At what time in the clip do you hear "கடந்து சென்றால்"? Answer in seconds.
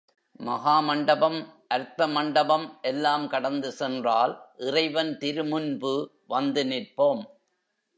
3.27-4.33